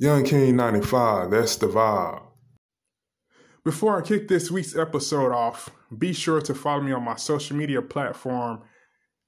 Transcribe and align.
Young 0.00 0.22
King 0.22 0.54
95, 0.54 1.32
that's 1.32 1.56
the 1.56 1.66
vibe. 1.66 2.22
Before 3.64 3.98
I 3.98 4.06
kick 4.06 4.28
this 4.28 4.48
week's 4.48 4.76
episode 4.76 5.32
off, 5.32 5.70
be 5.98 6.12
sure 6.12 6.40
to 6.40 6.54
follow 6.54 6.82
me 6.82 6.92
on 6.92 7.02
my 7.02 7.16
social 7.16 7.56
media 7.56 7.82
platform 7.82 8.62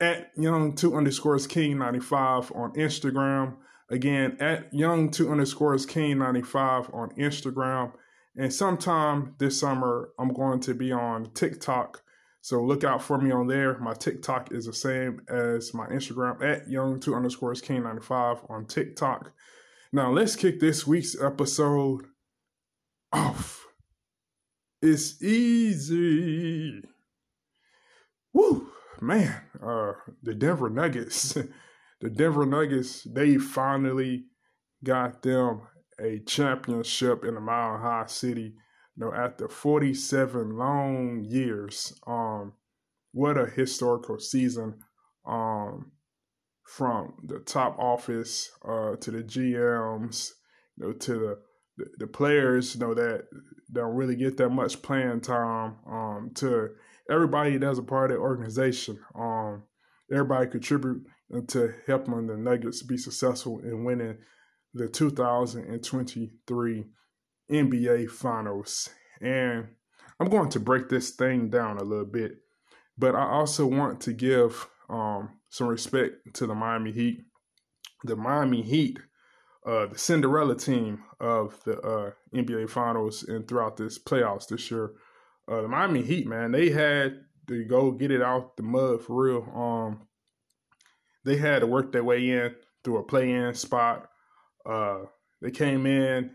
at 0.01 0.31
young 0.37 0.77
two 0.77 0.97
underscores 0.97 1.49
king 1.49 1.77
95 1.77 2.53
on 2.55 2.73
Instagram. 2.75 3.57
Again, 3.91 4.37
at 4.39 4.73
young 4.73 5.11
two 5.11 5.33
underscores 5.33 5.87
king 5.87 6.19
95 6.19 6.91
on 6.95 7.11
Instagram. 7.19 7.91
And 8.37 8.55
sometime 8.55 9.35
this 9.39 9.59
summer, 9.59 10.11
I'm 10.21 10.33
going 10.33 10.61
to 10.61 10.75
be 10.75 10.93
on 10.93 11.33
TikTok. 11.33 12.01
So 12.43 12.63
look 12.63 12.85
out 12.85 13.03
for 13.03 13.21
me 13.21 13.33
on 13.33 13.49
there. 13.49 13.77
My 13.81 13.95
TikTok 13.95 14.53
is 14.53 14.67
the 14.67 14.73
same 14.73 15.23
as 15.29 15.75
my 15.75 15.89
Instagram 15.89 16.41
at 16.45 16.69
young 16.69 17.01
two 17.01 17.17
underscores 17.17 17.61
king 17.61 17.83
95 17.83 18.43
on 18.49 18.67
TikTok. 18.67 19.33
Now 19.93 20.13
let's 20.13 20.37
kick 20.37 20.61
this 20.61 20.87
week's 20.87 21.21
episode 21.21 22.07
off. 23.13 23.67
It's 24.81 25.21
easy. 25.21 26.83
Woo, 28.33 28.71
man. 29.01 29.43
Uh, 29.61 29.93
the 30.23 30.35
Denver 30.35 30.71
Nuggets, 30.71 31.33
the 32.01 32.09
Denver 32.09 32.47
Nuggets, 32.47 33.03
they 33.03 33.37
finally 33.37 34.27
got 34.85 35.23
them 35.23 35.63
a 36.01 36.21
championship 36.21 37.25
in 37.25 37.35
the 37.35 37.41
Mile 37.41 37.79
High 37.79 38.07
City. 38.07 38.55
You 38.97 39.07
know, 39.07 39.13
after 39.13 39.49
47 39.49 40.57
long 40.57 41.25
years. 41.25 41.93
Um, 42.07 42.53
what 43.13 43.37
a 43.37 43.47
historical 43.47 44.21
season. 44.21 44.79
Um, 45.27 45.91
from 46.71 47.13
the 47.25 47.41
top 47.41 47.77
office 47.81 48.49
uh, 48.65 48.95
to 48.95 49.11
the 49.11 49.25
GMs, 49.25 50.31
you 50.77 50.87
know, 50.87 50.93
to 50.93 51.37
the, 51.77 51.87
the, 51.99 52.07
players, 52.07 52.75
you 52.75 52.81
know, 52.81 52.95
that 52.95 53.25
don't 53.73 53.97
really 53.97 54.15
get 54.15 54.37
that 54.37 54.51
much 54.51 54.81
playing 54.81 55.21
time, 55.21 55.75
um, 55.91 56.31
to 56.37 56.69
everybody 57.11 57.57
that's 57.57 57.81
a 57.81 57.83
part 57.83 58.13
of 58.13 58.19
the 58.19 58.23
organization. 58.23 59.01
Um, 59.19 59.65
everybody 60.13 60.49
contribute 60.49 61.03
to 61.49 61.75
helping 61.89 62.29
the 62.29 62.37
Nuggets 62.37 62.85
be 62.85 62.97
successful 62.97 63.59
in 63.65 63.83
winning 63.85 64.19
the 64.73 64.87
2023 64.87 66.85
NBA 67.51 68.11
Finals. 68.11 68.89
And 69.21 69.67
I'm 70.21 70.29
going 70.29 70.51
to 70.51 70.61
break 70.61 70.89
this 70.89 71.11
thing 71.11 71.51
down 71.51 71.79
a 71.79 71.85
little 71.85 72.05
bit, 72.05 72.33
but 72.97 73.17
I 73.17 73.29
also 73.29 73.67
want 73.67 74.01
to 74.03 74.13
give 74.13 74.69
um, 74.91 75.31
some 75.49 75.69
respect 75.69 76.35
to 76.35 76.47
the 76.47 76.55
Miami 76.55 76.93
Heat. 76.93 77.23
The 78.05 78.17
Miami 78.17 78.63
Heat, 78.63 78.99
uh, 79.67 79.87
the 79.87 79.99
Cinderella 79.99 80.57
team 80.57 81.03
of 81.21 81.63
the 81.65 81.79
uh, 81.81 82.11
NBA 82.35 82.71
Finals 82.71 83.23
and 83.25 83.47
throughout 83.47 83.77
this 83.77 83.99
playoffs 83.99 84.49
this 84.49 84.71
year. 84.71 84.93
Uh, 85.51 85.63
the 85.63 85.69
Miami 85.69 86.03
Heat, 86.03 86.27
man, 86.27 86.53
they 86.53 86.71
had 86.71 87.21
to 87.49 87.65
go 87.65 87.91
get 87.91 88.11
it 88.11 88.23
out 88.23 88.57
the 88.57 88.63
mud 88.63 89.03
for 89.03 89.25
real. 89.25 89.43
Um, 89.55 90.07
they 91.25 91.37
had 91.37 91.61
to 91.61 91.67
work 91.67 91.93
their 91.93 92.05
way 92.05 92.31
in 92.31 92.55
through 92.83 92.99
a 92.99 93.05
play-in 93.05 93.55
spot. 93.55 94.09
Uh, 94.65 95.01
they 95.43 95.51
came 95.51 95.87
in 95.87 96.31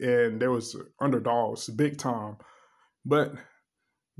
and 0.00 0.40
there 0.40 0.50
was 0.50 0.76
underdogs 1.00 1.68
big 1.68 1.98
time, 1.98 2.36
but 3.04 3.34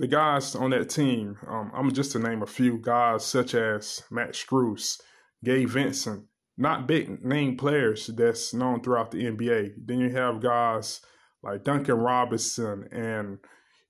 the 0.02 0.08
guys 0.08 0.56
on 0.56 0.70
that 0.70 0.90
team, 0.90 1.38
um, 1.46 1.70
I'm 1.72 1.92
just 1.92 2.10
to 2.10 2.18
name 2.18 2.42
a 2.42 2.46
few 2.46 2.76
guys 2.76 3.24
such 3.24 3.54
as 3.54 4.02
Max 4.10 4.44
Strus, 4.44 5.00
Gabe 5.44 5.68
Vincent, 5.68 6.24
not 6.58 6.88
big 6.88 7.24
name 7.24 7.56
players 7.56 8.08
that's 8.08 8.52
known 8.52 8.82
throughout 8.82 9.12
the 9.12 9.26
NBA. 9.26 9.74
Then 9.86 10.00
you 10.00 10.10
have 10.10 10.42
guys 10.42 11.02
like 11.44 11.62
Duncan 11.62 11.94
Robinson 11.94 12.88
and 12.90 13.38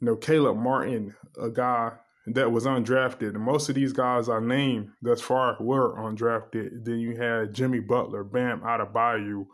you 0.00 0.06
know 0.06 0.16
Caleb 0.16 0.58
Martin, 0.58 1.14
a 1.40 1.48
guy 1.48 1.92
that 2.26 2.52
was 2.52 2.66
undrafted. 2.66 3.30
And 3.30 3.40
most 3.40 3.70
of 3.70 3.74
these 3.74 3.94
guys 3.94 4.28
I 4.28 4.38
named 4.38 4.90
thus 5.00 5.22
far 5.22 5.56
were 5.60 5.96
undrafted. 5.96 6.84
Then 6.84 6.98
you 6.98 7.16
had 7.16 7.54
Jimmy 7.54 7.80
Butler, 7.80 8.22
Bam 8.22 8.60
Adebayo, 8.60 9.46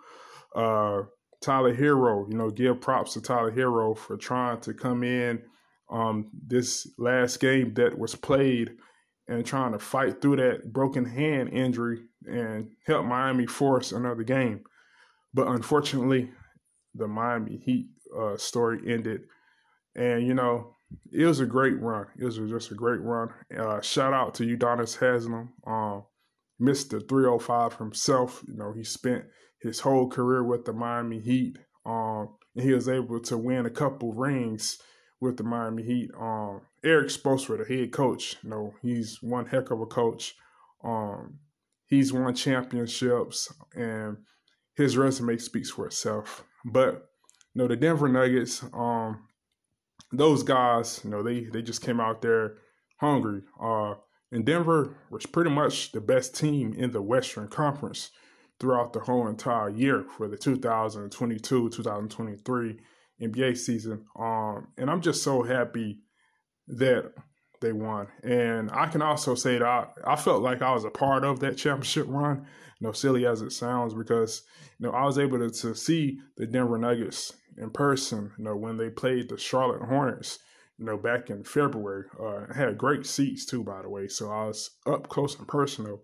uh, 0.57 1.05
Tyler 1.41 1.77
Herro. 1.77 2.29
You 2.29 2.37
know, 2.37 2.51
give 2.51 2.81
props 2.81 3.13
to 3.13 3.21
Tyler 3.21 3.53
Herro 3.53 3.97
for 3.97 4.17
trying 4.17 4.61
to 4.63 4.75
come 4.75 5.05
in 5.05 5.41
um, 5.91 6.31
this 6.47 6.87
last 6.99 7.41
game 7.41 7.75
that 7.75 7.99
was 7.99 8.15
played 8.15 8.77
and 9.29 9.45
trying 9.45 9.73
to 9.73 9.79
fight 9.79 10.21
through 10.21 10.37
that 10.37 10.73
broken 10.73 11.05
hand 11.05 11.51
injury 11.51 12.01
and 12.27 12.71
help 12.87 13.05
Miami 13.05 13.47
force 13.47 13.93
another 13.93 14.23
game. 14.23 14.63
But 15.35 15.49
unfortunately, 15.49 16.31
the 16.95 17.07
Miami 17.07 17.59
Heat 17.59 17.89
uh, 18.19 18.37
story 18.37 18.81
ended. 18.87 19.23
And, 19.95 20.27
you 20.27 20.35
know, 20.35 20.77
it 21.13 21.27
was 21.27 21.41
a 21.41 21.47
great 21.47 21.79
run. 21.81 22.07
It 22.19 22.25
was 22.25 22.37
just 22.37 22.71
a 22.71 22.75
great 22.75 23.01
run. 23.01 23.29
Uh, 23.57 23.81
shout 23.81 24.15
out 24.15 24.35
to 24.37 24.45
Udonis 24.45 24.99
Haslem, 24.99 25.51
um, 25.67 26.05
Mr. 26.61 27.07
305 27.07 27.77
himself. 27.77 28.43
You 28.49 28.57
know, 28.57 28.73
he 28.73 28.85
spent 28.85 29.25
his 29.61 29.81
whole 29.81 30.09
career 30.09 30.43
with 30.43 30.65
the 30.65 30.73
Miami 30.73 31.21
Heat. 31.21 31.59
Um, 31.85 32.37
and 32.57 32.65
he 32.65 32.73
was 32.73 32.89
able 32.89 33.21
to 33.21 33.37
win 33.37 33.67
a 33.67 33.71
couple 33.71 34.13
rings 34.13 34.79
with 35.21 35.37
the 35.37 35.45
Miami 35.45 35.83
Heat. 35.83 36.11
Um, 36.19 36.61
Erik 36.85 37.09
Spoelstra, 37.09 37.59
the 37.59 37.77
head 37.77 37.93
coach, 37.93 38.37
you 38.43 38.51
know, 38.51 38.75
he's 38.83 39.23
one 39.23 39.47
heck 39.47 39.71
of 39.71 39.81
a 39.81 39.87
coach. 39.87 40.37
Um, 40.85 41.39
he's 41.87 42.13
won 42.13 42.35
championships, 42.35 43.53
and 43.75 44.19
his 44.75 44.97
resume 44.97 45.39
speaks 45.39 45.71
for 45.71 45.87
itself. 45.87 46.45
But 46.65 47.11
you 47.55 47.63
know, 47.63 47.69
the 47.69 47.77
Denver 47.77 48.09
Nuggets, 48.09 48.63
um, 48.73 49.25
those 50.13 50.43
guys, 50.43 51.01
you 51.05 51.11
know, 51.11 51.23
they 51.23 51.45
they 51.45 51.63
just 51.63 51.83
came 51.83 52.01
out 52.01 52.23
there 52.23 52.57
hungry. 52.99 53.43
Uh, 53.61 53.95
and 54.31 54.45
Denver 54.45 54.97
was 55.11 55.27
pretty 55.27 55.51
much 55.51 55.93
the 55.93 56.01
best 56.01 56.37
team 56.37 56.75
in 56.75 56.93
the 56.93 57.03
Western 57.03 57.49
Conference 57.49 58.11
throughout 58.61 58.93
the 58.93 59.01
whole 59.01 59.27
entire 59.27 59.71
year 59.71 60.05
for 60.17 60.29
the 60.29 60.37
2022 60.37 61.71
2023 61.71 62.79
NBA 63.21 63.57
season. 63.57 64.07
Um, 64.19 64.69
and 64.77 64.91
I'm 64.91 65.01
just 65.01 65.23
so 65.23 65.43
happy 65.43 66.01
that 66.69 67.13
they 67.61 67.73
won. 67.73 68.09
And 68.23 68.71
I 68.71 68.87
can 68.87 69.03
also 69.03 69.35
say 69.35 69.59
that 69.59 69.67
I, 69.67 69.87
I 70.07 70.17
felt 70.17 70.43
like 70.43 70.63
I 70.63 70.73
was 70.73 70.85
a 70.85 70.91
part 70.91 71.25
of 71.25 71.41
that 71.41 71.57
championship 71.57 72.07
run, 72.09 72.47
you 72.81 72.87
know, 72.87 72.93
silly 72.93 73.27
as 73.27 73.43
it 73.43 73.53
sounds, 73.53 73.95
because, 73.95 74.43
you 74.79 74.87
know, 74.87 74.93
I 74.93 75.05
was 75.05 75.19
able 75.19 75.39
to, 75.39 75.51
to 75.51 75.75
see 75.75 76.21
the 76.37 76.47
Denver 76.47 76.79
Nuggets 76.79 77.33
in 77.57 77.71
person, 77.71 78.31
you 78.39 78.45
know, 78.45 78.57
when 78.57 78.77
they 78.77 78.91
played 78.91 79.29
the 79.29 79.39
Charlotte 79.39 79.83
Hornets, 79.83 80.39
you 80.79 80.85
know, 80.85 80.97
back 80.97 81.31
in 81.31 81.43
February. 81.43 82.05
Uh, 82.21 82.47
I 82.51 82.57
had 82.57 82.79
great 82.79 83.07
seats 83.07 83.45
too, 83.45 83.65
by 83.65 83.83
the 83.83 83.89
way. 83.89 84.07
So 84.07 84.31
I 84.31 84.45
was 84.45 84.71
up 84.87 85.09
close 85.09 85.37
and 85.37 85.49
personal. 85.49 86.03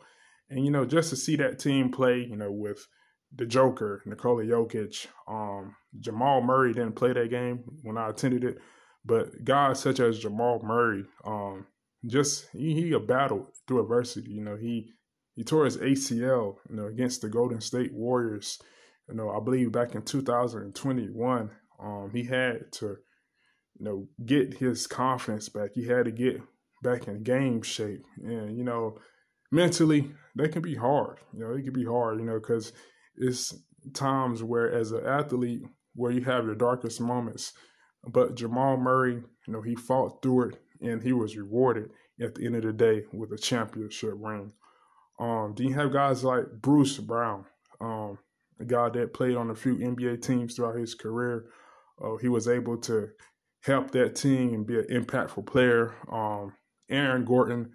And, 0.51 0.65
you 0.65 0.71
know, 0.71 0.85
just 0.85 1.11
to 1.11 1.17
see 1.17 1.37
that 1.37 1.59
team 1.59 1.91
play, 1.91 2.19
you 2.19 2.37
know, 2.37 2.51
with– 2.51 2.87
the 3.37 3.47
Joker, 3.47 4.03
Nikola 4.07 4.45
Jokic, 4.45 5.07
um, 5.29 5.75
Jamal 5.99 6.41
Murray 6.41 6.73
didn't 6.73 6.97
play 6.97 7.13
that 7.13 7.31
game 7.31 7.65
when 7.83 7.99
I 7.99 8.11
attended 8.11 8.45
it, 8.45 8.59
but 9.05 9.45
guys 9.45 9.81
such 9.81 10.01
as 10.01 10.19
Jamal 10.19 10.61
Murray, 10.63 11.05
um, 11.25 11.67
just 12.07 12.49
he, 12.53 12.75
he 12.75 12.99
battled 12.99 13.47
through 13.67 13.83
adversity. 13.83 14.31
You 14.31 14.43
know, 14.43 14.57
he 14.57 14.91
he 15.35 15.43
tore 15.43 15.65
his 15.65 15.79
ACL, 15.79 16.57
you 16.69 16.77
know, 16.77 16.87
against 16.87 17.23
the 17.23 17.29
Golden 17.29 17.61
State 17.61 17.93
Warriors. 17.93 18.61
You 19.09 19.15
know, 19.15 19.31
I 19.31 19.41
believe 19.43 19.73
back 19.73 19.95
in 19.95 20.03
2021, 20.03 21.51
um, 21.83 22.11
he 22.13 22.25
had 22.25 22.73
to, 22.73 22.97
you 23.79 23.85
know, 23.85 24.09
get 24.25 24.55
his 24.55 24.87
confidence 24.87 25.49
back. 25.49 25.71
He 25.75 25.87
had 25.87 26.05
to 26.07 26.13
get 26.13 26.41
back 26.83 27.09
in 27.09 27.23
game 27.23 27.63
shape, 27.63 28.05
and 28.23 28.57
you 28.57 28.65
know, 28.65 28.99
mentally, 29.51 30.11
that 30.37 30.53
can 30.53 30.63
be 30.63 30.77
hard. 30.77 31.19
You 31.33 31.41
know, 31.41 31.55
it 31.55 31.63
can 31.63 31.73
be 31.73 31.85
hard. 31.85 32.21
You 32.21 32.27
know, 32.27 32.39
because 32.39 32.73
it's 33.17 33.55
times 33.93 34.43
where 34.43 34.73
as 34.73 34.93
an 34.93 35.05
athlete 35.07 35.63
where 35.95 36.13
you 36.13 36.23
have 36.23 36.45
your 36.45 36.55
darkest 36.55 37.01
moments. 37.01 37.53
But 38.07 38.35
Jamal 38.35 38.77
Murray, 38.77 39.23
you 39.47 39.53
know, 39.53 39.63
he 39.63 39.75
fought 39.75 40.23
through 40.23 40.51
it 40.51 40.63
and 40.81 41.03
he 41.03 41.13
was 41.13 41.37
rewarded 41.37 41.91
at 42.21 42.35
the 42.35 42.47
end 42.47 42.57
of 42.57 42.63
the 42.63 42.73
day 42.73 43.05
with 43.13 43.33
a 43.33 43.39
championship 43.39 44.15
ring. 44.17 44.53
Um, 45.19 45.55
then 45.57 45.69
you 45.69 45.75
have 45.75 45.93
guys 45.93 46.25
like 46.25 46.45
Bruce 46.61 46.99
Brown, 46.99 47.45
um, 47.81 48.19
a 48.61 48.65
guy 48.65 48.89
that 48.91 49.15
played 49.15 49.37
on 49.37 49.51
a 49.51 49.55
few 49.55 49.77
NBA 49.77 50.23
teams 50.23 50.55
throughout 50.55 50.77
his 50.77 50.95
career. 50.95 51.47
Uh, 52.03 52.17
he 52.17 52.29
was 52.29 52.49
able 52.49 52.77
to 52.79 53.09
help 53.63 53.91
that 53.93 54.17
team 54.17 54.53
and 54.53 54.67
be 54.67 54.79
an 54.79 54.87
impactful 54.91 55.47
player. 55.47 55.95
Um, 56.11 56.53
Aaron 56.91 57.25
Gordon, 57.25 57.73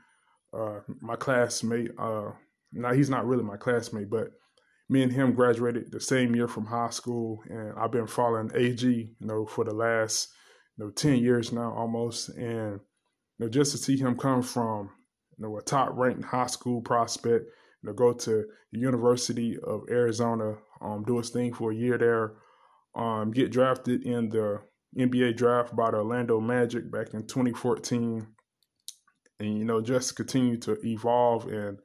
uh, 0.53 0.79
my 1.01 1.15
classmate, 1.15 1.91
uh, 1.97 2.31
now 2.71 2.93
he's 2.93 3.09
not 3.09 3.25
really 3.25 3.43
my 3.43 3.57
classmate, 3.57 4.09
but 4.09 4.29
me 4.89 5.03
and 5.03 5.13
him 5.13 5.33
graduated 5.33 5.91
the 5.91 6.01
same 6.01 6.35
year 6.35 6.47
from 6.47 6.65
high 6.65 6.89
school, 6.89 7.43
and 7.47 7.73
I've 7.77 7.91
been 7.91 8.07
following 8.07 8.51
AG, 8.55 8.83
you 8.83 9.15
know, 9.19 9.45
for 9.45 9.63
the 9.63 9.73
last 9.73 10.29
you 10.77 10.85
know 10.85 10.91
ten 10.91 11.17
years 11.17 11.51
now 11.51 11.73
almost, 11.73 12.29
and 12.29 12.79
you 13.37 13.45
know 13.45 13.49
just 13.49 13.71
to 13.71 13.77
see 13.77 13.97
him 13.97 14.17
come 14.17 14.41
from 14.41 14.89
you 15.37 15.45
know 15.45 15.57
a 15.57 15.61
top 15.61 15.91
ranked 15.93 16.25
high 16.25 16.47
school 16.47 16.81
prospect 16.81 17.45
you 17.81 17.87
know, 17.87 17.93
go 17.93 18.13
to 18.13 18.45
the 18.71 18.79
University 18.79 19.57
of 19.63 19.83
Arizona, 19.89 20.55
um, 20.81 21.03
do 21.05 21.17
his 21.17 21.29
thing 21.29 21.53
for 21.53 21.71
a 21.71 21.75
year 21.75 21.97
there, 21.97 22.33
um, 22.95 23.31
get 23.31 23.51
drafted 23.51 24.03
in 24.03 24.29
the 24.29 24.61
NBA 24.97 25.37
draft 25.37 25.75
by 25.75 25.91
the 25.91 25.97
Orlando 25.97 26.39
Magic 26.39 26.91
back 26.91 27.13
in 27.13 27.27
2014, 27.27 28.27
and 29.39 29.57
you 29.57 29.65
know 29.65 29.81
just 29.81 30.15
continue 30.15 30.57
to 30.57 30.77
evolve 30.83 31.47
and 31.47 31.79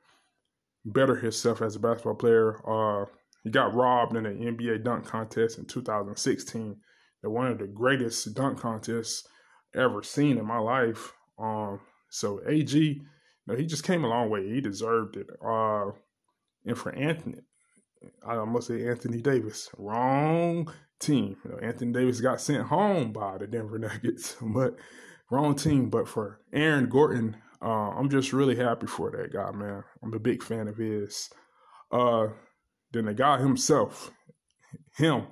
better 0.85 1.17
himself 1.17 1.63
as 1.63 1.77
a 1.77 1.81
basketball 1.81 2.15
player. 2.15 2.61
Uh, 2.69 3.07
he 3.43 3.51
got 3.51 3.75
robbed 3.75 4.17
in 4.17 4.27
an 4.27 4.39
NBA 4.39 4.85
dunk 4.85 5.07
contest 5.07 5.59
in 5.59 5.67
2016. 5.67 6.77
That 7.23 7.31
one 7.31 7.47
of 7.47 7.59
the 7.59 7.67
greatest 7.67 8.35
dunk 8.35 8.59
contests 8.59 9.27
ever 9.75 10.03
seen 10.03 10.39
in 10.39 10.47
my 10.47 10.59
life. 10.59 11.13
Um, 11.39 11.81
so 12.11 12.41
AG, 12.47 12.77
you 12.79 13.03
know, 13.47 13.57
he 13.57 13.67
just 13.67 13.85
came 13.85 14.05
a 14.05 14.09
long 14.09 14.31
way. 14.31 14.49
He 14.49 14.61
deserved 14.61 15.17
it. 15.17 15.29
Uh, 15.45 15.91
and 16.65 16.77
for 16.77 16.95
Anthony, 16.95 17.41
I 18.27 18.43
must 18.45 18.69
say 18.69 18.87
Anthony 18.87 19.21
Davis, 19.21 19.71
wrong 19.77 20.71
team. 21.01 21.37
You 21.45 21.51
know, 21.51 21.59
Anthony 21.59 21.93
Davis 21.93 22.21
got 22.21 22.41
sent 22.41 22.67
home 22.67 23.13
by 23.13 23.39
the 23.39 23.47
Denver 23.47 23.79
Nuggets, 23.79 24.37
but 24.43 24.77
wrong 25.31 25.55
team. 25.55 25.91
But 25.91 26.09
for 26.09 26.41
Aaron 26.53 26.89
Gordon, 26.89 27.37
uh, 27.63 27.91
I'm 27.91 28.09
just 28.09 28.33
really 28.33 28.57
happy 28.57 28.87
for 28.87 29.11
that 29.11 29.33
guy, 29.33 29.51
man. 29.53 29.85
I'm 30.03 30.15
a 30.15 30.19
big 30.19 30.43
fan 30.43 30.69
of 30.69 30.77
his. 30.77 31.31
Uh, 31.91 32.29
then 32.93 33.07
the 33.07 33.15
guy 33.15 33.39
himself, 33.39 34.11
him, 34.97 35.27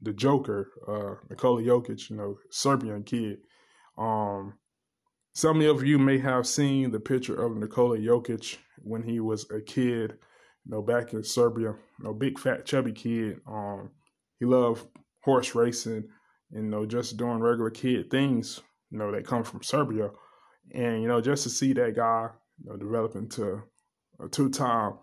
the 0.00 0.12
Joker, 0.12 0.70
uh, 0.86 1.24
Nikola 1.30 1.62
Jokic, 1.62 2.10
you 2.10 2.16
know, 2.16 2.36
Serbian 2.50 3.02
kid. 3.04 3.38
Um, 3.96 4.54
some 5.34 5.60
of 5.60 5.84
you 5.84 5.98
may 5.98 6.18
have 6.18 6.46
seen 6.46 6.90
the 6.90 7.00
picture 7.00 7.34
of 7.34 7.56
Nikola 7.56 7.98
Jokic 7.98 8.58
when 8.78 9.02
he 9.02 9.20
was 9.20 9.50
a 9.50 9.60
kid, 9.60 10.12
you 10.64 10.70
know, 10.70 10.82
back 10.82 11.12
in 11.12 11.24
Serbia. 11.24 11.74
You 11.98 12.04
know, 12.04 12.14
big 12.14 12.38
fat 12.38 12.66
chubby 12.66 12.92
kid. 12.92 13.40
Um, 13.46 13.90
he 14.38 14.46
loved 14.46 14.86
horse 15.22 15.54
racing, 15.54 16.08
and, 16.52 16.64
you 16.64 16.70
know, 16.70 16.86
just 16.86 17.16
doing 17.16 17.38
regular 17.38 17.70
kid 17.70 18.10
things, 18.10 18.60
you 18.90 18.98
know, 18.98 19.10
that 19.10 19.26
come 19.26 19.42
from 19.42 19.62
Serbia. 19.62 20.10
And, 20.72 21.02
you 21.02 21.08
know, 21.08 21.20
just 21.20 21.42
to 21.44 21.50
see 21.50 21.72
that 21.74 21.94
guy, 21.94 22.28
you 22.62 22.70
know, 22.70 22.76
develop 22.76 23.14
into 23.16 23.62
a 24.20 24.28
two 24.28 24.50
time 24.50 24.94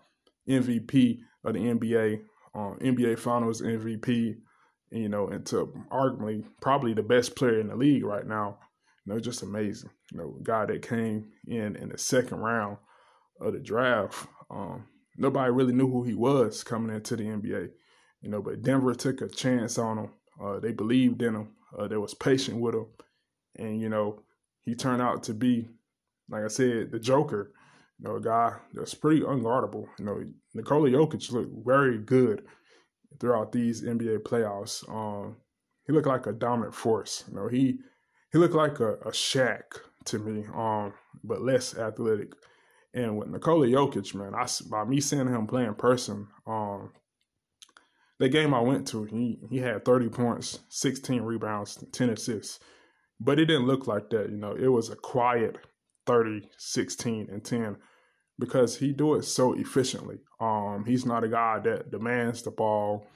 MVP 0.48 1.18
of 1.44 1.54
the 1.54 1.60
NBA, 1.60 2.20
uh, 2.54 2.74
NBA 2.80 3.18
Finals 3.18 3.62
MVP, 3.62 4.36
you 4.90 5.08
know, 5.08 5.28
into 5.28 5.72
arguably 5.90 6.44
probably 6.60 6.94
the 6.94 7.02
best 7.02 7.36
player 7.36 7.60
in 7.60 7.68
the 7.68 7.76
league 7.76 8.04
right 8.04 8.26
now. 8.26 8.58
You 9.06 9.14
know, 9.14 9.20
just 9.20 9.42
amazing. 9.42 9.90
You 10.12 10.18
know, 10.18 10.36
guy 10.42 10.66
that 10.66 10.86
came 10.86 11.30
in 11.46 11.76
in 11.76 11.88
the 11.88 11.98
second 11.98 12.38
round 12.38 12.76
of 13.40 13.52
the 13.52 13.58
draft. 13.58 14.26
Um, 14.50 14.86
nobody 15.16 15.50
really 15.50 15.72
knew 15.72 15.90
who 15.90 16.04
he 16.04 16.14
was 16.14 16.62
coming 16.62 16.94
into 16.94 17.16
the 17.16 17.24
NBA. 17.24 17.70
You 18.20 18.30
know, 18.30 18.42
but 18.42 18.62
Denver 18.62 18.94
took 18.94 19.20
a 19.20 19.28
chance 19.28 19.78
on 19.78 19.98
him. 19.98 20.10
Uh, 20.42 20.60
they 20.60 20.72
believed 20.72 21.22
in 21.22 21.34
him. 21.34 21.48
Uh, 21.76 21.88
they 21.88 21.96
was 21.96 22.14
patient 22.14 22.60
with 22.60 22.74
him, 22.74 22.86
and 23.56 23.80
you 23.80 23.88
know, 23.88 24.22
he 24.64 24.74
turned 24.74 25.02
out 25.02 25.24
to 25.24 25.34
be, 25.34 25.68
like 26.28 26.44
I 26.44 26.48
said, 26.48 26.90
the 26.92 26.98
Joker 26.98 27.52
you 28.02 28.08
know, 28.08 28.16
a 28.16 28.20
guy 28.20 28.54
that's 28.74 28.94
pretty 28.94 29.20
unguardable. 29.20 29.86
You 29.98 30.04
know, 30.04 30.24
Nikola 30.54 30.88
Jokic 30.90 31.30
looked 31.30 31.52
very 31.64 31.98
good 31.98 32.42
throughout 33.20 33.52
these 33.52 33.82
NBA 33.82 34.22
playoffs. 34.22 34.88
Um, 34.88 35.36
he 35.86 35.92
looked 35.92 36.08
like 36.08 36.26
a 36.26 36.32
dominant 36.32 36.74
force. 36.74 37.24
You 37.28 37.36
know, 37.36 37.48
he 37.48 37.78
he 38.32 38.38
looked 38.38 38.54
like 38.54 38.80
a, 38.80 38.94
a 38.94 39.10
Shaq 39.10 39.62
to 40.06 40.18
me, 40.18 40.44
um, 40.54 40.94
but 41.22 41.42
less 41.42 41.76
athletic. 41.76 42.32
And 42.94 43.16
with 43.16 43.28
Nikola 43.28 43.66
Jokic, 43.66 44.14
man, 44.14 44.34
I 44.34 44.46
by 44.68 44.84
me 44.84 45.00
seeing 45.00 45.28
him 45.28 45.46
play 45.46 45.64
in 45.64 45.74
person, 45.74 46.26
um, 46.46 46.92
the 48.18 48.28
game 48.28 48.52
I 48.52 48.60
went 48.60 48.88
to, 48.88 49.04
he 49.04 49.38
he 49.48 49.58
had 49.58 49.84
30 49.84 50.08
points, 50.08 50.58
16 50.70 51.22
rebounds, 51.22 51.84
10 51.92 52.10
assists. 52.10 52.58
But 53.24 53.38
it 53.38 53.46
didn't 53.46 53.66
look 53.66 53.86
like 53.86 54.10
that, 54.10 54.30
you 54.30 54.36
know. 54.36 54.54
It 54.54 54.68
was 54.68 54.90
a 54.90 54.96
quiet 54.96 55.56
30, 56.06 56.48
16, 56.58 57.28
and 57.30 57.44
10 57.44 57.76
because 58.38 58.76
he 58.76 58.92
do 58.92 59.14
it 59.14 59.24
so 59.24 59.52
efficiently. 59.52 60.18
Um, 60.40 60.84
he's 60.86 61.06
not 61.06 61.22
a 61.22 61.28
guy 61.28 61.60
that 61.60 61.92
demands 61.92 62.42
the 62.42 62.50
ball. 62.50 63.06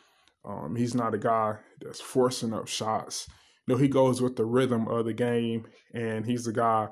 Um, 0.45 0.77
he's 0.77 0.95
not 0.95 1.15
a 1.15 1.19
guy 1.19 1.57
that's 1.81 2.01
forcing 2.01 2.55
up 2.55 2.69
shots. 2.69 3.29
You 3.67 3.75
know, 3.75 3.81
he 3.81 3.89
goes 3.89 4.23
with 4.23 4.37
the 4.37 4.45
rhythm 4.45 4.87
of 4.87 5.07
the 5.07 5.13
game, 5.13 5.67
and 5.93 6.25
he's 6.25 6.47
a 6.47 6.53
guy 6.53 6.89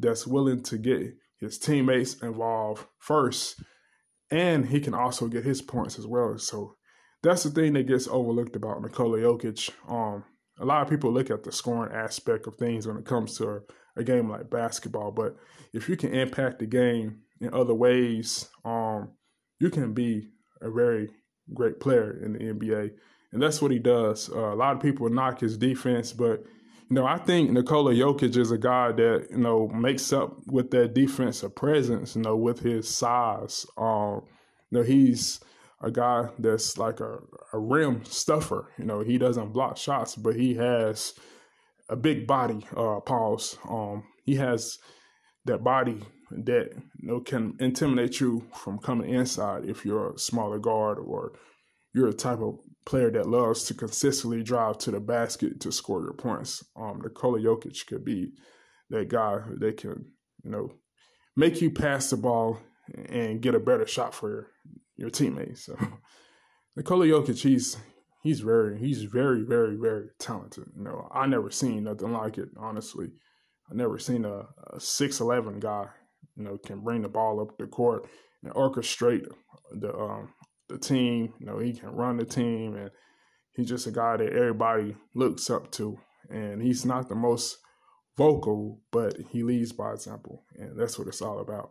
that's 0.00 0.26
willing 0.26 0.62
to 0.64 0.78
get 0.78 1.14
his 1.38 1.58
teammates 1.58 2.14
involved 2.22 2.84
first, 2.98 3.62
and 4.30 4.66
he 4.66 4.80
can 4.80 4.94
also 4.94 5.28
get 5.28 5.44
his 5.44 5.62
points 5.62 5.98
as 5.98 6.06
well. 6.06 6.36
So 6.38 6.74
that's 7.22 7.44
the 7.44 7.50
thing 7.50 7.74
that 7.74 7.86
gets 7.86 8.08
overlooked 8.08 8.56
about 8.56 8.82
Nikola 8.82 9.18
Jokic. 9.18 9.70
Um, 9.88 10.24
a 10.58 10.64
lot 10.64 10.82
of 10.82 10.88
people 10.88 11.12
look 11.12 11.30
at 11.30 11.44
the 11.44 11.52
scoring 11.52 11.92
aspect 11.94 12.46
of 12.46 12.56
things 12.56 12.86
when 12.86 12.96
it 12.96 13.04
comes 13.04 13.36
to 13.38 13.62
a, 13.96 14.04
game 14.04 14.28
like 14.28 14.50
basketball, 14.50 15.10
but 15.10 15.36
if 15.72 15.88
you 15.88 15.96
can 15.96 16.12
impact 16.12 16.58
the 16.58 16.66
game 16.66 17.20
in 17.40 17.52
other 17.54 17.74
ways, 17.74 18.46
um, 18.64 19.10
you 19.58 19.70
can 19.70 19.94
be 19.94 20.28
a 20.60 20.70
very 20.70 21.08
great 21.54 21.80
player 21.80 22.22
in 22.22 22.34
the 22.34 22.38
NBA. 22.40 22.90
And 23.32 23.42
that's 23.42 23.62
what 23.62 23.70
he 23.70 23.78
does. 23.78 24.30
Uh, 24.30 24.52
a 24.52 24.54
lot 24.54 24.76
of 24.76 24.82
people 24.82 25.08
knock 25.08 25.40
his 25.40 25.56
defense, 25.56 26.12
but 26.12 26.44
you 26.88 26.94
know, 26.94 27.06
I 27.06 27.18
think 27.18 27.50
Nikola 27.50 27.92
Jokic 27.94 28.36
is 28.36 28.52
a 28.52 28.58
guy 28.58 28.92
that 28.92 29.26
you 29.30 29.38
know 29.38 29.66
makes 29.68 30.12
up 30.12 30.36
with 30.46 30.70
that 30.70 30.94
defensive 30.94 31.54
presence. 31.54 32.14
You 32.14 32.22
know, 32.22 32.36
with 32.36 32.60
his 32.60 32.88
size. 32.88 33.66
Um, 33.76 34.22
you 34.70 34.78
know, 34.78 34.82
he's 34.82 35.40
a 35.82 35.90
guy 35.90 36.28
that's 36.38 36.78
like 36.78 37.00
a, 37.00 37.18
a 37.52 37.58
rim 37.58 38.04
stuffer. 38.04 38.72
You 38.78 38.84
know, 38.84 39.00
he 39.00 39.18
doesn't 39.18 39.52
block 39.52 39.76
shots, 39.76 40.16
but 40.16 40.36
he 40.36 40.54
has 40.54 41.14
a 41.88 41.96
big 41.96 42.26
body. 42.26 42.66
Uh, 42.76 43.00
pause. 43.00 43.58
Um, 43.68 44.04
he 44.24 44.36
has 44.36 44.78
that 45.44 45.62
body 45.62 46.00
that 46.30 46.70
you 46.74 47.08
know 47.08 47.20
can 47.20 47.54
intimidate 47.60 48.20
you 48.20 48.44
from 48.54 48.78
coming 48.78 49.10
inside 49.10 49.64
if 49.64 49.84
you're 49.84 50.12
a 50.14 50.18
smaller 50.18 50.58
guard 50.58 50.98
or 50.98 51.32
you're 51.94 52.08
a 52.08 52.12
type 52.12 52.40
of 52.40 52.58
player 52.84 53.10
that 53.10 53.28
loves 53.28 53.64
to 53.64 53.74
consistently 53.74 54.42
drive 54.42 54.78
to 54.78 54.90
the 54.90 55.00
basket 55.00 55.60
to 55.60 55.72
score 55.72 56.02
your 56.02 56.12
points. 56.12 56.64
Um, 56.76 57.00
Nikola 57.02 57.40
Jokic 57.40 57.86
could 57.86 58.04
be 58.04 58.32
that 58.90 59.08
guy 59.08 59.40
that 59.58 59.76
can, 59.78 60.06
you 60.44 60.50
know, 60.50 60.72
make 61.36 61.60
you 61.60 61.70
pass 61.70 62.10
the 62.10 62.16
ball 62.16 62.58
and 63.08 63.40
get 63.40 63.54
a 63.54 63.60
better 63.60 63.86
shot 63.86 64.14
for 64.14 64.48
your, 64.96 65.10
teammates. 65.10 65.66
So 65.66 65.76
Nikola 66.76 67.06
Jokic, 67.06 67.40
he's 67.40 67.76
he's 68.22 68.40
very 68.40 68.78
he's 68.78 69.04
very 69.04 69.42
very 69.42 69.76
very 69.76 70.08
talented. 70.18 70.64
You 70.76 70.84
know, 70.84 71.08
I 71.12 71.26
never 71.26 71.50
seen 71.50 71.84
nothing 71.84 72.12
like 72.12 72.38
it. 72.38 72.48
Honestly, 72.58 73.08
I 73.70 73.74
never 73.74 73.98
seen 73.98 74.24
a, 74.24 74.46
a 74.72 74.80
six 74.80 75.20
eleven 75.20 75.60
guy 75.60 75.86
you 76.36 76.44
know, 76.44 76.58
can 76.58 76.80
bring 76.80 77.02
the 77.02 77.08
ball 77.08 77.40
up 77.40 77.56
the 77.58 77.66
court 77.66 78.06
and 78.42 78.52
orchestrate 78.52 79.26
the 79.72 79.92
um, 79.94 80.32
the 80.68 80.78
team. 80.78 81.32
You 81.40 81.46
know, 81.46 81.58
he 81.58 81.72
can 81.72 81.90
run 81.90 82.18
the 82.18 82.24
team, 82.24 82.76
and 82.76 82.90
he's 83.52 83.68
just 83.68 83.86
a 83.86 83.90
guy 83.90 84.18
that 84.18 84.32
everybody 84.32 84.94
looks 85.14 85.50
up 85.50 85.70
to. 85.72 85.98
And 86.28 86.60
he's 86.60 86.84
not 86.84 87.08
the 87.08 87.14
most 87.14 87.58
vocal, 88.16 88.80
but 88.90 89.16
he 89.30 89.42
leads 89.42 89.72
by 89.72 89.92
example, 89.92 90.44
and 90.56 90.78
that's 90.78 90.98
what 90.98 91.08
it's 91.08 91.22
all 91.22 91.40
about. 91.40 91.70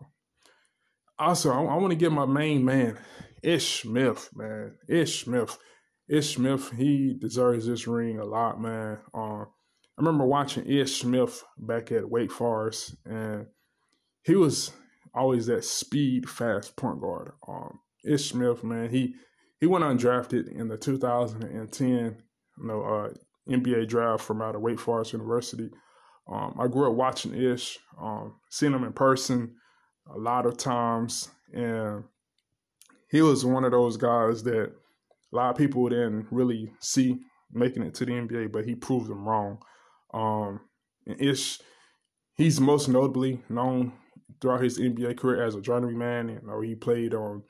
Also, 1.18 1.52
I, 1.52 1.58
I 1.58 1.78
want 1.78 1.92
to 1.92 1.96
give 1.96 2.12
my 2.12 2.26
main 2.26 2.66
man, 2.66 2.98
Ish 3.42 3.84
Smith, 3.84 4.30
man, 4.36 4.76
Ish 4.88 5.24
Smith. 5.24 5.58
Ish 6.08 6.36
Smith, 6.36 6.72
he 6.78 7.16
deserves 7.20 7.66
this 7.66 7.88
ring 7.88 8.20
a 8.20 8.26
lot, 8.26 8.62
man. 8.62 9.00
Um, 9.14 9.48
I 9.98 10.02
remember 10.02 10.26
watching 10.26 10.68
Ish 10.68 11.02
Smith 11.02 11.44
back 11.58 11.92
at 11.92 12.10
Wake 12.10 12.32
Forest, 12.32 12.96
and 13.06 13.48
he 14.24 14.36
was 14.36 14.72
always 15.14 15.46
that 15.48 15.64
speed, 15.64 16.30
fast 16.30 16.76
point 16.76 17.00
guard. 17.00 17.32
Um, 17.48 17.80
Ish 18.04 18.30
Smith, 18.32 18.64
man, 18.64 18.90
he 18.90 19.16
he 19.60 19.68
went 19.68 19.86
undrafted 19.86 20.52
in 20.52 20.68
the 20.68 20.78
2010 20.78 21.88
you 21.88 22.68
know 22.68 22.84
uh, 22.84 23.10
NBA 23.50 23.88
draft 23.88 24.24
from 24.24 24.42
out 24.42 24.56
of 24.56 24.62
Wake 24.62 24.80
Forest 24.80 25.14
University. 25.14 25.70
Um, 26.28 26.56
I 26.60 26.68
grew 26.68 26.90
up 26.90 26.98
watching 26.98 27.34
Ish, 27.34 27.80
um, 28.02 28.36
seeing 28.50 28.74
him 28.74 28.84
in 28.84 28.94
person 28.94 29.56
a 30.14 30.18
lot 30.18 30.46
of 30.46 30.58
times, 30.58 31.30
and 31.54 32.04
he 33.10 33.22
was 33.22 33.46
one 33.46 33.64
of 33.64 33.72
those 33.72 33.98
guys 33.98 34.44
that 34.44 34.72
a 35.34 35.36
lot 35.36 35.52
of 35.52 35.58
people 35.58 35.88
didn't 35.90 36.28
really 36.32 36.72
see 36.80 37.20
making 37.52 37.84
it 37.84 37.94
to 37.96 38.06
the 38.06 38.12
NBA, 38.12 38.52
but 38.52 38.66
he 38.66 38.76
proved 38.76 39.10
them 39.10 39.28
wrong. 39.28 39.60
Um, 40.14 40.62
and 41.06 41.22
Ish, 41.22 41.60
he's 42.36 42.60
most 42.60 42.88
notably 42.88 43.42
known 43.50 43.94
throughout 44.42 44.64
his 44.64 44.80
NBA 44.80 45.18
career 45.18 45.44
as 45.44 45.56
a 45.56 45.62
journeyman. 45.62 46.30
You 46.30 46.42
know, 46.46 46.62
he 46.62 46.76
played 46.76 47.14
on 47.14 47.44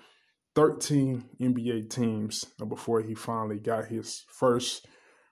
13 0.55 1.25
NBA 1.41 1.89
teams 1.89 2.45
before 2.67 3.01
he 3.01 3.15
finally 3.15 3.59
got 3.59 3.87
his 3.87 4.23
first 4.29 4.87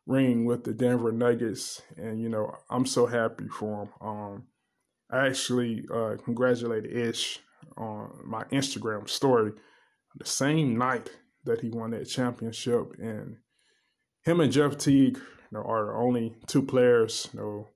ring 0.05 0.45
with 0.45 0.63
the 0.63 0.73
Denver 0.73 1.11
Nuggets. 1.11 1.81
And, 1.97 2.19
you 2.19 2.29
know, 2.29 2.55
I'm 2.69 2.85
so 2.85 3.05
happy 3.05 3.47
for 3.47 3.83
him. 3.83 3.89
Um, 4.01 4.43
I 5.13 5.27
actually 5.27 5.85
uh, 5.93 6.15
congratulated 6.23 6.91
Ish 6.91 7.39
on 7.77 8.19
my 8.25 8.43
Instagram 8.45 9.07
story. 9.07 9.51
the 10.15 10.25
same 10.25 10.77
night 10.77 11.11
that 11.45 11.61
he 11.61 11.69
won 11.69 11.91
that 11.91 12.05
championship. 12.05 12.93
And 12.99 13.37
him 14.23 14.39
and 14.39 14.51
Jeff 14.51 14.77
Teague 14.77 15.17
you 15.17 15.23
know, 15.51 15.61
are 15.61 15.87
the 15.87 15.93
only 15.93 16.35
two 16.47 16.63
players 16.63 17.29
you 17.33 17.39
know, 17.39 17.67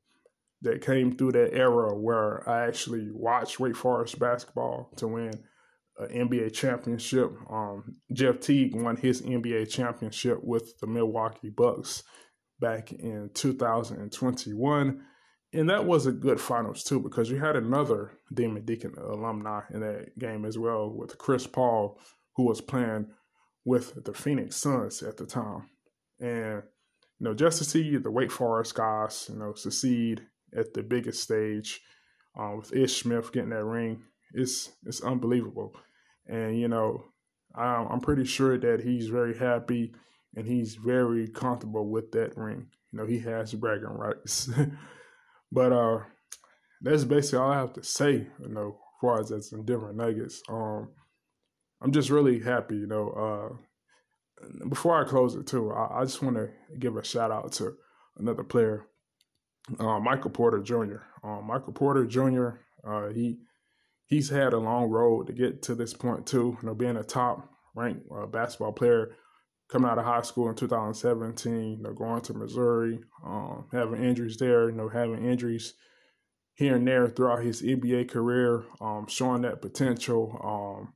that 0.61 0.81
came 0.81 1.15
through 1.15 1.33
that 1.33 1.53
era 1.53 1.95
where 1.95 2.47
I 2.49 2.67
actually 2.67 3.09
watched 3.11 3.59
Wake 3.59 3.75
Forest 3.75 4.17
basketball 4.17 4.89
to 4.95 5.07
win 5.07 5.33
an 5.99 6.29
NBA 6.29 6.53
championship. 6.53 7.31
Um, 7.51 7.97
Jeff 8.11 8.39
Teague 8.39 8.75
won 8.75 8.97
his 8.97 9.21
NBA 9.21 9.69
championship 9.69 10.43
with 10.43 10.79
the 10.79 10.87
Milwaukee 10.87 11.49
Bucks 11.49 12.03
back 12.59 12.91
in 12.91 13.29
2021. 13.35 15.03
And 15.53 15.69
that 15.69 15.85
was 15.85 16.05
a 16.05 16.11
good 16.11 16.41
finals 16.41 16.83
too, 16.83 16.99
because 16.99 17.29
you 17.29 17.39
had 17.39 17.55
another 17.55 18.11
Demon 18.33 18.65
Deacon 18.65 18.93
alumni 18.97 19.61
in 19.73 19.79
that 19.79 20.17
game 20.19 20.45
as 20.45 20.57
well 20.57 20.89
with 20.89 21.17
Chris 21.17 21.47
Paul, 21.47 21.99
who 22.35 22.43
was 22.43 22.59
playing 22.59 23.07
with 23.63 24.03
the 24.03 24.13
Phoenix 24.13 24.57
Suns 24.57 25.01
at 25.01 25.17
the 25.17 25.25
time. 25.25 25.69
And, 26.19 26.63
you 27.19 27.23
know, 27.23 27.33
just 27.33 27.59
to 27.59 27.63
see 27.63 27.97
the 27.97 28.11
Wake 28.11 28.31
Forest 28.31 28.75
guys, 28.75 29.29
you 29.31 29.39
know, 29.39 29.53
succeed 29.53 30.21
at 30.55 30.73
the 30.73 30.83
biggest 30.83 31.23
stage 31.23 31.81
um, 32.37 32.57
with 32.57 32.75
Ish 32.75 33.01
Smith 33.01 33.31
getting 33.31 33.49
that 33.49 33.63
ring, 33.63 34.03
it's, 34.33 34.71
it's 34.85 35.01
unbelievable. 35.01 35.73
And, 36.27 36.59
you 36.59 36.67
know, 36.67 37.05
I'm, 37.55 37.87
I'm 37.87 37.99
pretty 38.01 38.25
sure 38.25 38.57
that 38.57 38.81
he's 38.81 39.07
very 39.07 39.37
happy 39.37 39.93
and 40.35 40.45
he's 40.45 40.75
very 40.75 41.27
comfortable 41.27 41.89
with 41.89 42.11
that 42.11 42.37
ring. 42.37 42.67
You 42.91 42.99
know, 42.99 43.05
he 43.05 43.19
has 43.19 43.53
bragging 43.53 43.87
rights. 43.87 44.49
but 45.51 45.71
uh 45.71 45.99
that's 46.81 47.03
basically 47.03 47.39
all 47.39 47.51
I 47.51 47.57
have 47.57 47.73
to 47.73 47.83
say, 47.83 48.27
you 48.39 48.49
know, 48.49 48.67
as 48.67 49.01
far 49.01 49.19
as 49.19 49.29
that's 49.29 49.49
some 49.49 49.65
Denver 49.65 49.93
Nuggets. 49.93 50.41
Um 50.49 50.89
I'm 51.81 51.91
just 51.91 52.09
really 52.09 52.39
happy, 52.39 52.75
you 52.75 52.87
know. 52.87 53.09
Uh 53.11 53.57
before 54.69 54.99
I 54.99 55.07
close 55.07 55.35
it 55.35 55.47
too, 55.47 55.71
I, 55.71 56.01
I 56.01 56.03
just 56.03 56.21
want 56.21 56.37
to 56.37 56.49
give 56.77 56.95
a 56.97 57.03
shout 57.03 57.31
out 57.31 57.51
to 57.53 57.75
another 58.17 58.43
player, 58.43 58.85
uh, 59.79 59.99
Michael 59.99 60.31
Porter 60.31 60.59
Jr. 60.59 60.97
Um, 61.23 61.45
Michael 61.47 61.73
Porter 61.73 62.05
Jr. 62.05 62.49
Uh, 62.87 63.09
he 63.09 63.39
he's 64.05 64.29
had 64.29 64.53
a 64.53 64.59
long 64.59 64.89
road 64.89 65.27
to 65.27 65.33
get 65.33 65.61
to 65.63 65.75
this 65.75 65.93
point 65.93 66.25
too. 66.25 66.57
You 66.61 66.67
know, 66.67 66.75
being 66.75 66.97
a 66.97 67.03
top 67.03 67.49
ranked 67.75 68.05
uh, 68.15 68.25
basketball 68.25 68.73
player 68.73 69.15
coming 69.67 69.89
out 69.89 69.97
of 69.97 70.05
high 70.05 70.21
school 70.21 70.49
in 70.49 70.55
2017. 70.55 71.77
You 71.77 71.83
know, 71.83 71.93
going 71.93 72.21
to 72.21 72.33
Missouri, 72.33 72.99
um, 73.25 73.65
having 73.71 74.03
injuries 74.03 74.37
there. 74.37 74.69
You 74.69 74.75
know, 74.75 74.89
having 74.89 75.25
injuries 75.25 75.73
here 76.55 76.75
and 76.75 76.87
there 76.87 77.07
throughout 77.07 77.43
his 77.43 77.61
NBA 77.61 78.09
career, 78.09 78.63
um, 78.81 79.07
showing 79.07 79.41
that 79.43 79.61
potential. 79.61 80.39
Um, 80.43 80.93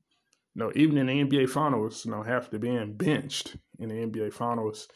you 0.54 0.64
know, 0.64 0.72
even 0.76 0.98
in 0.98 1.08
the 1.08 1.24
NBA 1.24 1.50
Finals, 1.50 2.06
you 2.06 2.12
know, 2.12 2.26
after 2.26 2.60
being 2.60 2.94
benched 2.94 3.56
in 3.80 3.90
the 3.90 3.96
NBA 3.96 4.34
Finals, 4.34 4.88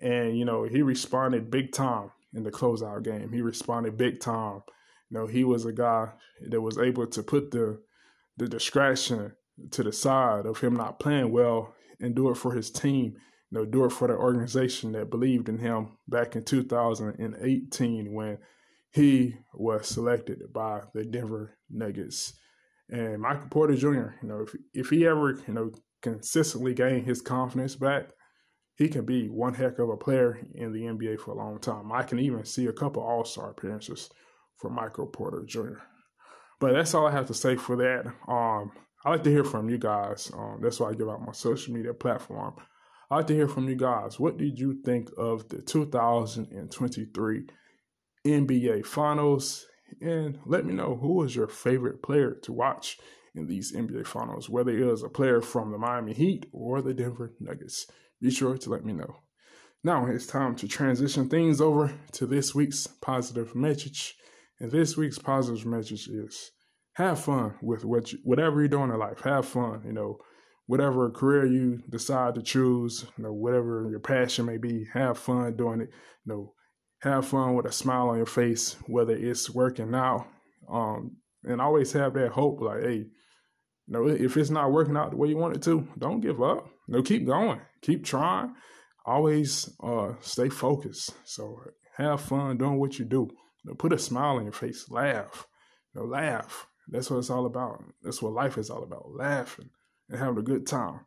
and 0.00 0.38
you 0.38 0.44
know, 0.44 0.64
he 0.64 0.82
responded 0.82 1.50
big 1.50 1.72
time 1.72 2.10
in 2.34 2.44
the 2.44 2.50
closeout 2.50 3.02
game. 3.02 3.32
He 3.32 3.40
responded 3.40 3.96
big 3.96 4.20
time 4.20 4.62
you 5.10 5.18
know, 5.18 5.26
he 5.26 5.44
was 5.44 5.64
a 5.64 5.72
guy 5.72 6.10
that 6.48 6.60
was 6.60 6.78
able 6.78 7.06
to 7.06 7.22
put 7.22 7.50
the 7.50 7.80
the 8.36 8.48
distraction 8.48 9.32
to 9.70 9.82
the 9.82 9.92
side 9.92 10.44
of 10.44 10.60
him 10.60 10.74
not 10.74 11.00
playing 11.00 11.32
well 11.32 11.74
and 12.00 12.14
do 12.14 12.30
it 12.30 12.36
for 12.36 12.52
his 12.52 12.70
team. 12.70 13.16
You 13.50 13.58
know, 13.58 13.64
do 13.64 13.84
it 13.84 13.92
for 13.92 14.08
the 14.08 14.14
organization 14.14 14.92
that 14.92 15.10
believed 15.10 15.48
in 15.48 15.58
him 15.58 15.98
back 16.08 16.34
in 16.34 16.44
2018 16.44 18.12
when 18.12 18.38
he 18.90 19.36
was 19.54 19.86
selected 19.86 20.52
by 20.52 20.82
the 20.94 21.04
Denver 21.04 21.56
Nuggets. 21.70 22.34
And 22.88 23.20
Michael 23.20 23.48
Porter 23.50 23.76
Jr., 23.76 24.14
you 24.22 24.28
know, 24.28 24.42
if 24.42 24.54
if 24.72 24.90
he 24.90 25.06
ever, 25.06 25.32
you 25.46 25.54
know, 25.54 25.70
consistently 26.02 26.74
gain 26.74 27.04
his 27.04 27.20
confidence 27.20 27.76
back, 27.76 28.10
he 28.76 28.88
can 28.88 29.04
be 29.04 29.28
one 29.28 29.54
heck 29.54 29.78
of 29.78 29.88
a 29.88 29.96
player 29.96 30.38
in 30.54 30.72
the 30.72 30.82
NBA 30.82 31.20
for 31.20 31.32
a 31.32 31.36
long 31.36 31.58
time. 31.58 31.90
I 31.92 32.02
can 32.02 32.18
even 32.18 32.44
see 32.44 32.66
a 32.66 32.72
couple 32.72 33.02
All 33.02 33.24
Star 33.24 33.50
appearances 33.50 34.10
for 34.58 34.70
Michael 34.70 35.06
Porter 35.06 35.44
Jr. 35.46 35.80
But 36.60 36.72
that's 36.72 36.94
all 36.94 37.06
I 37.06 37.12
have 37.12 37.26
to 37.26 37.34
say 37.34 37.56
for 37.56 37.76
that. 37.76 38.06
Um, 38.28 38.72
I 39.06 39.10
like 39.10 39.22
to 39.22 39.30
hear 39.30 39.44
from 39.44 39.70
you 39.70 39.78
guys. 39.78 40.32
Um, 40.36 40.58
that's 40.60 40.80
why 40.80 40.90
I 40.90 40.94
give 40.94 41.08
out 41.08 41.24
my 41.24 41.30
social 41.30 41.72
media 41.72 41.94
platform. 41.94 42.54
I 43.08 43.18
like 43.18 43.28
to 43.28 43.34
hear 43.34 43.46
from 43.46 43.68
you 43.68 43.76
guys. 43.76 44.18
What 44.18 44.36
did 44.36 44.58
you 44.58 44.82
think 44.84 45.10
of 45.16 45.48
the 45.48 45.62
2023 45.62 47.46
NBA 48.26 48.84
Finals? 48.84 49.64
And 50.00 50.40
let 50.44 50.66
me 50.66 50.74
know 50.74 50.98
who 51.00 51.12
was 51.12 51.36
your 51.36 51.46
favorite 51.46 52.02
player 52.02 52.32
to 52.42 52.52
watch 52.52 52.98
in 53.36 53.46
these 53.46 53.72
NBA 53.72 54.08
Finals, 54.08 54.50
whether 54.50 54.76
it 54.76 54.84
was 54.84 55.04
a 55.04 55.08
player 55.08 55.40
from 55.40 55.70
the 55.70 55.78
Miami 55.78 56.12
Heat 56.12 56.46
or 56.50 56.82
the 56.82 56.92
Denver 56.92 57.32
Nuggets. 57.38 57.86
Be 58.20 58.32
sure 58.32 58.58
to 58.58 58.70
let 58.70 58.84
me 58.84 58.92
know. 58.92 59.18
Now 59.84 60.06
it's 60.06 60.26
time 60.26 60.56
to 60.56 60.66
transition 60.66 61.28
things 61.28 61.60
over 61.60 61.92
to 62.10 62.26
this 62.26 62.56
week's 62.56 62.88
positive 62.88 63.54
message. 63.54 64.16
And 64.58 64.72
this 64.72 64.96
week's 64.96 65.20
positive 65.20 65.64
message 65.64 66.08
is 66.08 66.50
have 66.96 67.20
fun 67.20 67.54
with 67.62 67.84
what 67.84 68.12
you, 68.12 68.18
whatever 68.24 68.60
you're 68.60 68.68
doing 68.68 68.90
in 68.90 68.98
life. 68.98 69.20
Have 69.22 69.46
fun, 69.46 69.82
you 69.84 69.92
know, 69.92 70.18
whatever 70.66 71.10
career 71.10 71.46
you 71.46 71.82
decide 71.88 72.34
to 72.34 72.42
choose, 72.42 73.04
you 73.16 73.24
know, 73.24 73.32
whatever 73.32 73.88
your 73.90 74.00
passion 74.00 74.46
may 74.46 74.58
be, 74.58 74.86
have 74.92 75.18
fun 75.18 75.56
doing 75.56 75.80
it. 75.80 75.90
You 76.24 76.32
know, 76.32 76.52
have 77.00 77.26
fun 77.26 77.54
with 77.54 77.66
a 77.66 77.72
smile 77.72 78.08
on 78.08 78.16
your 78.16 78.26
face, 78.26 78.76
whether 78.86 79.14
it's 79.14 79.50
working 79.50 79.94
out. 79.94 80.26
Um, 80.70 81.16
and 81.44 81.60
always 81.60 81.92
have 81.92 82.14
that 82.14 82.32
hope, 82.32 82.60
like, 82.60 82.82
hey, 82.82 82.96
you 82.96 83.08
know, 83.86 84.08
if 84.08 84.36
it's 84.36 84.50
not 84.50 84.72
working 84.72 84.96
out 84.96 85.10
the 85.10 85.16
way 85.16 85.28
you 85.28 85.36
want 85.36 85.54
it 85.54 85.62
to, 85.62 85.86
don't 85.98 86.20
give 86.20 86.42
up. 86.42 86.68
You 86.88 86.96
know, 86.96 87.02
keep 87.02 87.24
going, 87.24 87.60
keep 87.82 88.04
trying. 88.04 88.54
Always 89.04 89.70
uh, 89.80 90.14
stay 90.20 90.48
focused. 90.48 91.14
So 91.24 91.60
have 91.96 92.20
fun 92.20 92.56
doing 92.56 92.78
what 92.80 92.98
you 92.98 93.04
do 93.04 93.30
know, 93.66 93.74
put 93.74 93.92
a 93.92 93.98
smile 93.98 94.36
on 94.36 94.44
your 94.44 94.52
face, 94.52 94.86
laugh, 94.90 95.46
you 95.94 96.00
know, 96.00 96.06
laugh. 96.06 96.66
That's 96.88 97.10
what 97.10 97.18
it's 97.18 97.30
all 97.30 97.46
about. 97.46 97.82
That's 98.02 98.22
what 98.22 98.32
life 98.32 98.58
is 98.58 98.70
all 98.70 98.82
about, 98.82 99.10
laughing 99.10 99.70
and 100.08 100.18
having 100.18 100.38
a 100.38 100.42
good 100.42 100.66
time. 100.66 101.00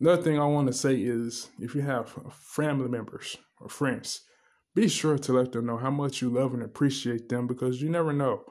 Another 0.00 0.22
thing 0.22 0.38
I 0.38 0.46
want 0.46 0.66
to 0.66 0.72
say 0.72 0.94
is 0.94 1.50
if 1.60 1.74
you 1.74 1.82
have 1.82 2.14
family 2.32 2.88
members 2.88 3.36
or 3.60 3.68
friends, 3.68 4.22
be 4.74 4.88
sure 4.88 5.18
to 5.18 5.32
let 5.32 5.52
them 5.52 5.66
know 5.66 5.76
how 5.76 5.90
much 5.90 6.20
you 6.20 6.30
love 6.30 6.52
and 6.52 6.62
appreciate 6.62 7.28
them 7.28 7.46
because 7.46 7.80
you 7.80 7.88
never 7.88 8.12
know 8.12 8.44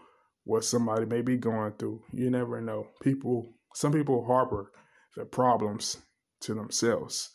what 0.46 0.64
somebody 0.64 1.06
may 1.06 1.22
be 1.22 1.38
going 1.38 1.74
through. 1.74 2.02
You 2.14 2.30
never 2.30 2.62
know. 2.62 2.88
People, 3.02 3.54
some 3.74 3.92
people 3.92 4.26
harbor 4.26 4.72
their 5.16 5.26
problems 5.26 5.98
to 6.42 6.54
themselves. 6.54 7.30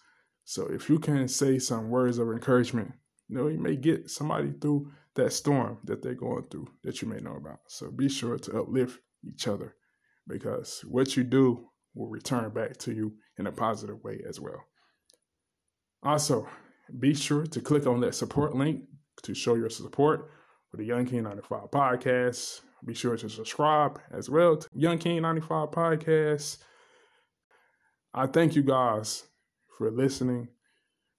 So 0.44 0.66
if 0.70 0.88
you 0.88 0.98
can 0.98 1.28
say 1.28 1.58
some 1.58 1.90
words 1.90 2.18
of 2.18 2.30
encouragement, 2.30 2.92
you 3.28 3.36
know, 3.36 3.48
you 3.48 3.58
may 3.58 3.76
get 3.76 4.08
somebody 4.08 4.52
through 4.52 4.90
that 5.14 5.32
storm 5.32 5.78
that 5.84 6.02
they're 6.02 6.14
going 6.14 6.44
through 6.44 6.68
that 6.84 7.02
you 7.02 7.08
may 7.08 7.18
know 7.18 7.36
about. 7.36 7.58
So 7.68 7.90
be 7.90 8.08
sure 8.08 8.38
to 8.38 8.60
uplift 8.60 8.98
each 9.24 9.48
other 9.48 9.74
because 10.26 10.84
what 10.86 11.16
you 11.16 11.24
do 11.24 11.68
will 11.94 12.08
return 12.08 12.50
back 12.50 12.76
to 12.78 12.92
you 12.92 13.14
in 13.38 13.46
a 13.46 13.52
positive 13.52 14.02
way 14.04 14.20
as 14.28 14.38
well. 14.40 14.64
Also, 16.02 16.48
be 16.98 17.14
sure 17.14 17.46
to 17.46 17.60
click 17.60 17.86
on 17.86 18.00
that 18.00 18.14
support 18.14 18.54
link 18.54 18.82
to 19.22 19.34
show 19.34 19.54
your 19.54 19.70
support 19.70 20.30
for 20.70 20.76
the 20.76 20.84
Young 20.84 21.06
King 21.06 21.24
95 21.24 21.70
podcast. 21.70 22.60
Be 22.84 22.94
sure 22.94 23.16
to 23.16 23.28
subscribe 23.28 24.00
as 24.12 24.30
well 24.30 24.56
to 24.56 24.68
Young 24.72 24.98
King 24.98 25.22
95 25.22 25.70
podcast. 25.70 26.58
I 28.14 28.26
thank 28.26 28.54
you 28.54 28.62
guys 28.62 29.24
for 29.76 29.90
listening 29.90 30.48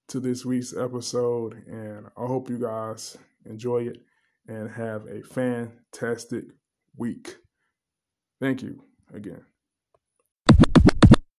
to 0.08 0.20
this 0.20 0.46
week's 0.46 0.76
episode, 0.76 1.54
and 1.68 2.08
I 2.18 2.26
hope 2.26 2.50
you 2.50 2.58
guys 2.58 3.18
enjoy 3.46 3.84
it, 3.84 3.98
and 4.48 4.70
have 4.72 5.06
a 5.06 5.22
fantastic 5.22 6.46
week. 6.98 7.36
Thank 8.40 8.62
you 8.62 8.84
again. 9.14 9.49